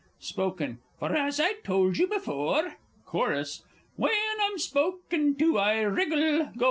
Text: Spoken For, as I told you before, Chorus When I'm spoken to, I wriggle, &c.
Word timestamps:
Spoken 0.19 0.79
For, 0.97 1.15
as 1.15 1.39
I 1.39 1.53
told 1.63 1.99
you 1.99 2.07
before, 2.07 2.77
Chorus 3.05 3.61
When 3.97 4.09
I'm 4.41 4.57
spoken 4.57 5.35
to, 5.35 5.59
I 5.59 5.81
wriggle, 5.81 6.45
&c. 6.55 6.59